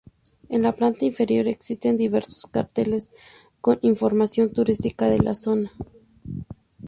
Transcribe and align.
En 0.49 0.63
la 0.63 0.71
planta 0.71 1.05
inferior 1.05 1.47
existen 1.47 1.95
diversos 1.95 2.47
carteles 2.47 3.11
con 3.61 3.77
información 3.83 4.51
turística 4.51 5.05
de 5.07 5.19
la 5.19 5.35
zona. 5.35 5.71